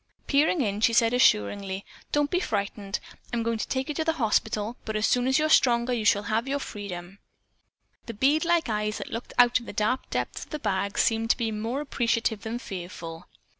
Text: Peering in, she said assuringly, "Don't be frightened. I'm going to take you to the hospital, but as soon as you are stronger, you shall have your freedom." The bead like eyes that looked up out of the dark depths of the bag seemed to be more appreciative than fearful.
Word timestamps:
Peering 0.25 0.61
in, 0.61 0.81
she 0.81 0.93
said 0.93 1.13
assuringly, 1.13 1.85
"Don't 2.11 2.31
be 2.31 2.39
frightened. 2.39 2.99
I'm 3.31 3.43
going 3.43 3.59
to 3.59 3.67
take 3.67 3.87
you 3.87 3.93
to 3.93 4.03
the 4.03 4.13
hospital, 4.13 4.75
but 4.83 4.95
as 4.95 5.05
soon 5.05 5.27
as 5.27 5.37
you 5.37 5.45
are 5.45 5.49
stronger, 5.49 5.93
you 5.93 6.05
shall 6.05 6.23
have 6.23 6.47
your 6.47 6.57
freedom." 6.57 7.19
The 8.07 8.15
bead 8.15 8.43
like 8.43 8.67
eyes 8.67 8.97
that 8.97 9.11
looked 9.11 9.33
up 9.37 9.45
out 9.45 9.59
of 9.59 9.67
the 9.67 9.73
dark 9.73 10.09
depths 10.09 10.43
of 10.43 10.49
the 10.49 10.57
bag 10.57 10.97
seemed 10.97 11.29
to 11.29 11.37
be 11.37 11.51
more 11.51 11.81
appreciative 11.81 12.41
than 12.41 12.57
fearful. 12.57 13.27